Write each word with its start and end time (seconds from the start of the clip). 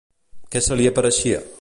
Què 0.55 0.63
se 0.69 0.79
li 0.81 0.91
apareixia? 0.93 1.47